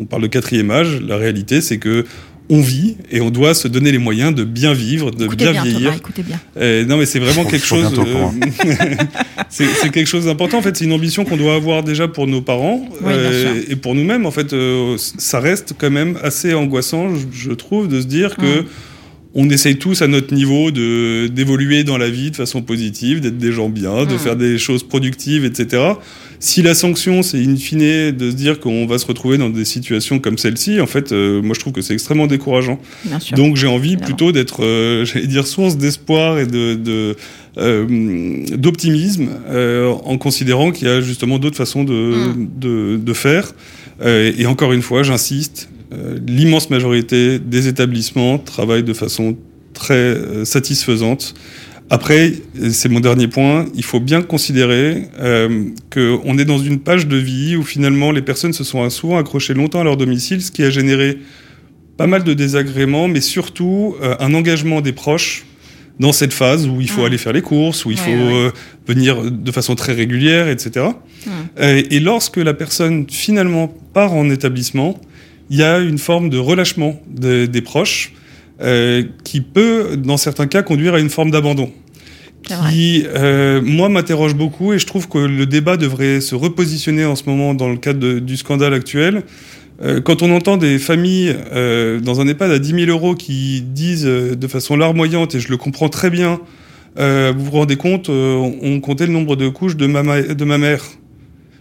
[0.01, 1.03] on parle de quatrième âge.
[1.07, 2.07] La réalité, c'est que
[2.49, 5.53] on vit et on doit se donner les moyens de bien vivre, de écoutez bien,
[5.53, 5.89] bien vieillir.
[5.89, 6.41] Thomas, écoutez bien.
[6.57, 7.93] Euh, non, mais c'est vraiment quelque chose.
[7.99, 8.95] Euh,
[9.51, 10.59] c'est quelque chose d'important.
[10.59, 13.77] En fait, c'est une ambition qu'on doit avoir déjà pour nos parents oui, euh, et
[13.77, 14.27] pour nous-mêmes.
[14.27, 18.37] En fait, euh, ça reste quand même assez angoissant, je, je trouve, de se dire
[18.37, 18.63] que.
[18.63, 18.67] Mmh
[19.39, 23.37] on essaye tous à notre niveau de d'évoluer dans la vie de façon positive, d'être
[23.39, 24.19] des gens bien, de mmh.
[24.19, 25.83] faire des choses productives, etc.
[26.41, 29.65] Si la sanction, c'est in fine de se dire qu'on va se retrouver dans des
[29.65, 32.81] situations comme celle-ci, en fait, euh, moi je trouve que c'est extrêmement décourageant.
[33.33, 34.07] Donc j'ai envie Évidemment.
[34.07, 37.17] plutôt d'être, euh, j'allais dire, source d'espoir et de, de
[37.59, 42.49] euh, d'optimisme euh, en considérant qu'il y a justement d'autres façons de, mmh.
[42.59, 43.53] de, de, faire.
[44.03, 49.37] Euh, et encore une fois, j'insiste, euh, l'immense majorité des établissements travaillent de façon
[49.73, 51.35] très euh, satisfaisante.
[51.89, 52.33] Après,
[52.71, 57.17] c'est mon dernier point, il faut bien considérer euh, qu'on est dans une page de
[57.17, 60.65] vie où finalement les personnes se sont souvent accrochées longtemps à leur domicile, ce qui
[60.65, 61.19] a généré
[61.97, 65.45] pas mal de désagréments, mais surtout euh, un engagement des proches
[66.01, 67.07] dans cette phase où il faut Mm.
[67.07, 68.35] aller faire les courses, où il Ouais, faut ouais.
[68.35, 68.51] euh,
[68.89, 70.87] venir de façon très régulière, etc.
[71.25, 71.31] Mm.
[71.61, 75.01] Euh, et lorsque la personne finalement part en établissement,
[75.51, 78.13] il y a une forme de relâchement de- des proches
[78.63, 81.71] euh, qui peut, dans certains cas, conduire à une forme d'abandon.
[82.71, 87.17] Qui, euh, moi, m'interroge beaucoup et je trouve que le débat devrait se repositionner en
[87.17, 89.25] ce moment dans le cadre de- du scandale actuel.
[89.83, 91.37] Euh, quand on entend des familles
[92.03, 95.57] dans un EHPAD à 10 000 euros qui disent de façon larmoyante, et je le
[95.59, 96.41] comprends très bien,
[96.97, 100.57] vous vous rendez compte, on comptait le nombre de couches de ma, ma- de ma
[100.57, 100.83] mère.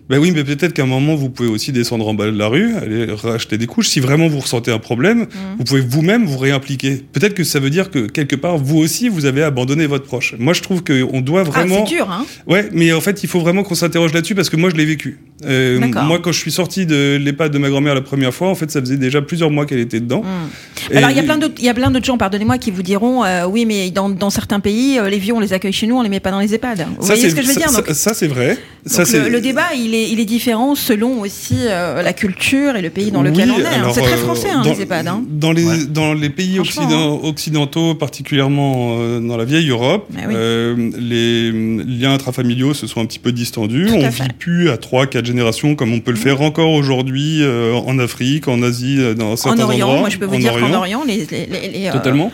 [0.08, 2.48] Ben oui, mais peut-être qu'à un moment, vous pouvez aussi descendre en bas de la
[2.48, 3.88] rue, aller racheter des couches.
[3.90, 5.28] Si vraiment vous ressentez un problème, Mm.
[5.58, 7.04] vous pouvez vous-même vous réimpliquer.
[7.12, 10.36] Peut-être que ça veut dire que quelque part, vous aussi, vous avez abandonné votre proche.
[10.38, 11.86] Moi, je trouve qu'on doit Ah, vraiment...
[11.88, 14.58] c'est dur, hein Ouais, mais en fait, il faut vraiment qu'on s'interroge là-dessus parce que
[14.58, 15.20] moi, je l'ai vécu.
[15.44, 16.04] Euh, D'accord.
[16.04, 18.70] moi, quand je suis sorti de l'EHPAD de ma grand-mère la première fois, en fait,
[18.70, 20.22] ça faisait déjà plusieurs mois qu'elle était dedans.
[20.22, 20.94] Mm.
[20.94, 23.90] Et- Alors il y a plein d'autres, gens, pardonnez-moi, qui vous diront, euh, oui, mais
[23.90, 26.20] dans, dans certains pays, euh, les vieux on les accueille chez nous, on les met
[26.20, 26.86] pas dans les EHPAD.
[27.00, 28.58] Vous Ça, voyez ce que je veux ça- dire Donc, Ça, c'est vrai.
[28.86, 32.76] Ça, donc, le, le débat, il est, il est différent selon aussi euh, la culture
[32.76, 33.66] et le pays dans lequel Oui, on est.
[33.68, 33.72] hein.
[33.80, 35.08] alors, C'est très euh, français, hein, dans, les EHPAD.
[35.08, 35.24] Hein.
[35.30, 35.86] Dans les, Ouais.
[35.90, 40.22] dans les pays occident- occidentaux, particulièrement euh, dans la vieille Europe, oui.
[40.34, 43.88] euh, les liens intrafamiliaux se sont un petit peu distendus.
[43.94, 44.24] On fait.
[44.24, 48.00] vit plus à trois, quatre générations comme on peut le faire encore aujourd'hui euh, en
[48.00, 50.00] Afrique, en Asie, dans En certains Orient, endroits.
[50.02, 52.32] moi je peux vous en dire qu'en Orient, Orient, les, les, les- les, euh, Totalement.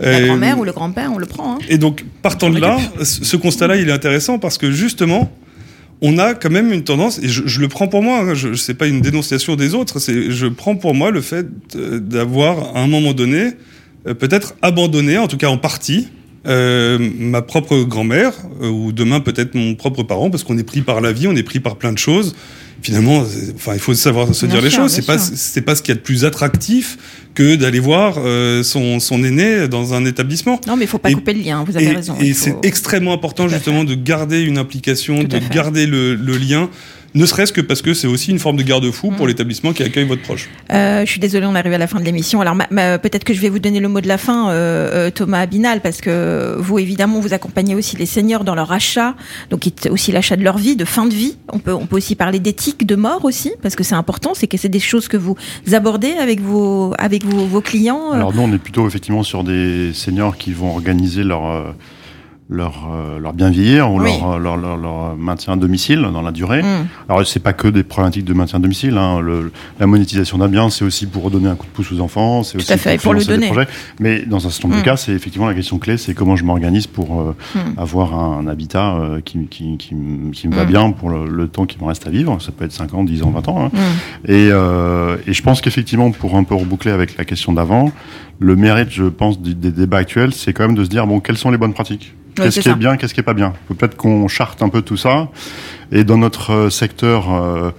[0.00, 1.54] la grand-mère ou le grand-père, on le prend.
[1.54, 1.58] Hein.
[1.68, 5.30] Et donc, partant de là, ce ce constat-là, il est intéressant parce que justement,
[6.02, 8.54] on a quand même une tendance, et je, je le prends pour moi, hein, je,
[8.54, 12.80] sais pas une dénonciation des autres, c'est, je prends pour moi le fait d'avoir, à
[12.80, 13.52] un moment donné,
[14.08, 16.08] euh, peut-être abandonné, en tout cas en partie,
[16.48, 20.82] euh, ma propre grand-mère, euh, ou demain peut-être mon propre parent, parce qu'on est pris
[20.82, 22.34] par la vie, on est pris par plein de choses.
[22.80, 24.92] Finalement, enfin, il faut savoir se Bien dire les choses.
[24.92, 26.98] C'est pas, c'est pas ce qu'il y a de plus attractif
[27.34, 30.60] que d'aller voir euh, son, son aîné dans un établissement.
[30.66, 32.16] Non, mais il faut pas Et- couper le lien, vous avez Et, raison.
[32.20, 36.68] et faut- c'est extrêmement important justement de garder une implication, de garder le, le lien,
[37.14, 39.28] ne serait-ce que parce que c'est aussi une forme de garde-fou pour Mm.
[39.28, 40.48] l'établissement qui accueille votre proche.
[40.72, 42.40] Euh, je suis désolée, on arrive à la fin de l'émission.
[42.40, 45.08] Alors ma- ma- peut-être que je vais vous donner le mot de la fin, euh,
[45.08, 49.14] euh, Thomas Abinal, parce que vous évidemment vous accompagnez aussi les seniors dans leur achat,
[49.50, 51.36] donc c'est aussi l'achat de leur vie, de fin de vie.
[51.52, 54.32] On peut on peut aussi parler d'éthique, de mort aussi, parce que c'est important.
[54.34, 55.36] C'est que c'est des choses que vous
[55.72, 58.12] abordez avec vos avec vos, vos clients.
[58.12, 58.16] euh.
[58.16, 61.62] Alors nous, on est plutôt effectivement sur des seniors qui vont organiser leur euh,
[62.50, 64.10] leur, euh, leur bien vieillir ou Oui.
[64.20, 66.62] leur, leur, leur, leur maintien à domicile dans la durée.
[66.62, 66.86] Mm.
[67.08, 68.98] Alors c'est pas que des problématiques de maintien à domicile.
[68.98, 69.20] Hein.
[69.20, 69.50] Le,
[69.80, 72.58] la monétisation d'un bien, c'est aussi pour redonner un coup de pouce aux enfants, c'est
[72.58, 73.46] Tout aussi à fait, pour, pour le des donner.
[73.46, 73.68] projets.
[74.00, 74.82] Mais dans un certain nombre Mm.
[74.82, 77.78] de cas, c'est effectivement la question clé, c'est comment je m'organise pour euh, Mm.
[77.78, 79.94] avoir un, un habitat euh, qui, qui, qui,
[80.32, 80.68] qui me va Mm.
[80.68, 82.36] bien pour le, le temps qui me reste à vivre.
[82.42, 83.64] Ça peut être 5 ans, 10 ans, 20 ans.
[83.66, 83.70] hein.
[83.72, 84.30] Mm.
[84.30, 87.92] Et, euh, et je pense qu'effectivement, pour un peu reboucler avec la question d'avant,
[88.40, 91.38] le mérite, je pense, des débats actuels, c'est quand même de se dire bon, quelles
[91.38, 92.12] sont les bonnes pratiques?
[92.44, 94.96] Qu'est-ce qui est bien, qu'est-ce qui est pas bien peut-être qu'on charte un peu tout
[94.96, 95.28] ça.
[95.90, 97.70] Et dans notre euh, secteur, euh,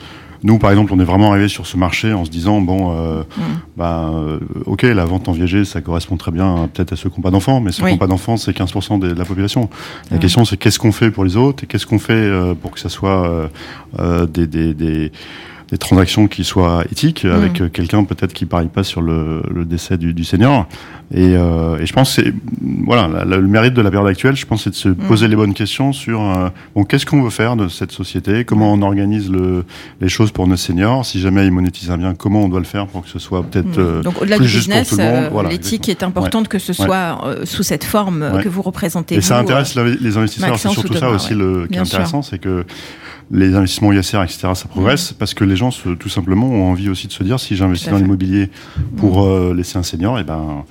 [0.46, 3.24] nous, par exemple, on est vraiment arrivé sur ce marché en se disant bon, euh,
[3.38, 3.42] Mm.
[3.78, 7.10] bah, euh, ok, la vente en viager, ça correspond très bien euh, peut-être à ceux
[7.10, 9.70] qui n'ont pas d'enfants, mais ceux qui n'ont pas d'enfants, c'est 15% de la population.
[10.12, 10.20] La Mm.
[10.20, 12.80] question, c'est qu'est-ce qu'on fait pour les autres et qu'est-ce qu'on fait euh, pour que
[12.80, 13.48] ça soit euh,
[14.00, 15.12] euh, des, des, des
[15.74, 19.66] des transactions qui soient éthiques avec euh, quelqu'un peut-être qui parie pas sur le, le
[19.66, 20.68] décès du, du senior
[21.12, 22.34] et, euh, et je pense que c'est
[22.86, 25.28] voilà la- la- le mérite de la période actuelle je pense c'est de se poser
[25.28, 28.46] les bonnes questions sur euh, bon qu'est-ce qu'on veut faire de cette société?
[28.46, 29.66] Comment on organise le,
[30.00, 32.66] les choses pour nos seniors si jamais ils monétisent un bien comment on doit le
[32.66, 34.94] faire pour que ce soit peut-être euh, Donc au-delà plus du business,
[35.32, 38.44] Voilà, l'éthique est importante que ce soit sous cette forme Ouais.
[38.44, 39.16] que vous représentez.
[39.16, 40.60] Et ça intéresse les investisseurs.
[40.60, 42.64] C'est surtout ou ça aussi le, qui est intéressant, c'est que
[43.32, 46.90] les investissements ISR, etc., ça progresse parce que les gens, se- tout simplement, ont envie
[46.90, 48.50] aussi de se dire si j'investis dans l'immobilier
[48.98, 50.64] pour euh, laisser un senior, et ben,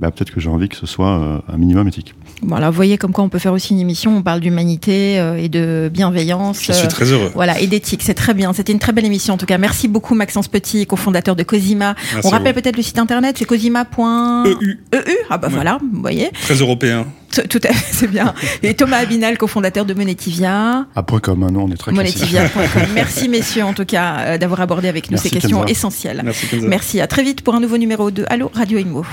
[0.00, 2.14] bah, peut-être que j'ai envie que ce soit euh, un minimum éthique.
[2.44, 4.16] Voilà, vous voyez comme quoi on peut faire aussi une émission.
[4.16, 6.58] On parle d'humanité euh, et de bienveillance.
[6.62, 7.30] Je suis euh, très heureux.
[7.34, 8.52] Voilà, et d'éthique, c'est très bien.
[8.52, 9.58] C'était une très belle émission en tout cas.
[9.58, 11.94] Merci beaucoup Maxence Petit, cofondateur de Cosima.
[12.14, 14.80] Merci on rappelle peut-être le site internet, c'est cosima.eu.
[14.94, 15.00] EU,
[15.30, 15.54] Ah bah Ouais.
[15.54, 16.30] voilà, vous voyez.
[16.42, 17.06] très européen.
[17.32, 18.34] Tout tout à fait, c'est bien.
[18.62, 20.86] Et Thomas Abinal, cofondateur de Monetivia.
[20.94, 21.92] Après, comme un nom, on est très.
[21.92, 22.82] Monetivia.com.
[22.94, 25.70] Merci messieurs en tout cas euh, d'avoir abordé avec nous Merci, ces questions Kenza.
[25.72, 26.20] essentielles.
[26.24, 26.46] Merci.
[26.60, 29.04] Merci, à très vite pour un nouveau numéro de Allo Radio Imo.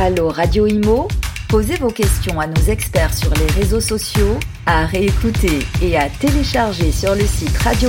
[0.00, 1.08] Allô Radio Imo.
[1.48, 6.92] Posez vos questions à nos experts sur les réseaux sociaux, à réécouter et à télécharger
[6.92, 7.86] sur le site radio